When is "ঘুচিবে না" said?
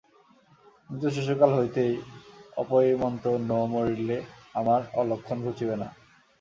5.45-5.87